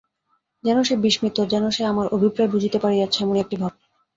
[0.63, 3.73] যেন সে বিস্মিত, যেন সে আমার অভিপ্রায় বুঝিতে পারিয়াছে, এমনি একটা ভাব।